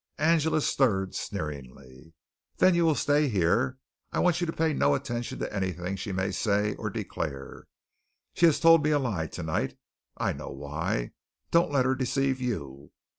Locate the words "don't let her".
11.51-11.93